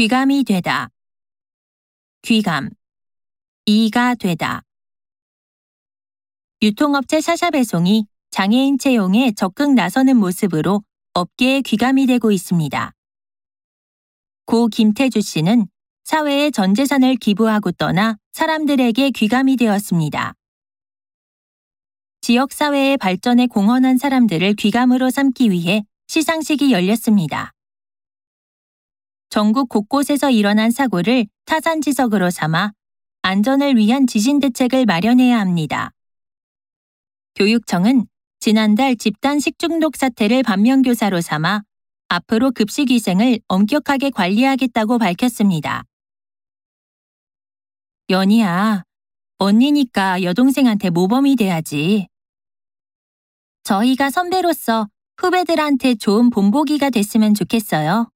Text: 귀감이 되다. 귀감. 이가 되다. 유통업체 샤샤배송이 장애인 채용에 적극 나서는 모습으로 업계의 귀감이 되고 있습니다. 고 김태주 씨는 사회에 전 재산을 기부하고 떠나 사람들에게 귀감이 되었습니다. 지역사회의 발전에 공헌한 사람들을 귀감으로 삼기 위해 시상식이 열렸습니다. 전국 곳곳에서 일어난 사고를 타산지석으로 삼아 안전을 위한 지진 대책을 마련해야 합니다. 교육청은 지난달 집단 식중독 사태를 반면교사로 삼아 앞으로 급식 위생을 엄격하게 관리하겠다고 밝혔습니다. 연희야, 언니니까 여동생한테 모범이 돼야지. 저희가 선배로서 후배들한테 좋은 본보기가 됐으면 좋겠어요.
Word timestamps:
귀감이 0.00 0.44
되다. 0.44 0.88
귀감. 2.22 2.70
이가 3.66 4.14
되다. 4.14 4.62
유통업체 6.62 7.20
샤샤배송이 7.20 8.06
장애인 8.30 8.78
채용에 8.78 9.32
적극 9.32 9.74
나서는 9.74 10.16
모습으로 10.16 10.82
업계의 11.12 11.60
귀감이 11.60 12.06
되고 12.06 12.32
있습니다. 12.32 12.92
고 14.46 14.68
김태주 14.68 15.20
씨는 15.20 15.66
사회에 16.04 16.50
전 16.50 16.74
재산을 16.74 17.16
기부하고 17.16 17.72
떠나 17.72 18.16
사람들에게 18.32 19.10
귀감이 19.10 19.58
되었습니다. 19.58 20.32
지역사회의 22.22 22.96
발전에 22.96 23.48
공헌한 23.48 23.98
사람들을 23.98 24.54
귀감으로 24.54 25.10
삼기 25.10 25.50
위해 25.50 25.84
시상식이 26.06 26.72
열렸습니다. 26.72 27.52
전국 29.30 29.68
곳곳에서 29.68 30.28
일어난 30.30 30.72
사고를 30.72 31.24
타산지석으로 31.44 32.30
삼아 32.30 32.72
안전을 33.22 33.76
위한 33.76 34.08
지진 34.08 34.40
대책을 34.40 34.86
마련해야 34.86 35.38
합니다. 35.38 35.92
교육청은 37.36 38.06
지난달 38.40 38.96
집단 38.96 39.38
식중독 39.38 39.96
사태를 39.96 40.42
반면교사로 40.42 41.20
삼아 41.20 41.62
앞으로 42.08 42.50
급식 42.50 42.90
위생을 42.90 43.38
엄격하게 43.46 44.10
관리하겠다고 44.10 44.98
밝혔습니다. 44.98 45.84
연희야, 48.08 48.82
언니니까 49.38 50.24
여동생한테 50.24 50.90
모범이 50.90 51.36
돼야지. 51.36 52.08
저희가 53.62 54.10
선배로서 54.10 54.88
후배들한테 55.18 55.94
좋은 55.94 56.30
본보기가 56.30 56.90
됐으면 56.90 57.34
좋겠어요. 57.34 58.10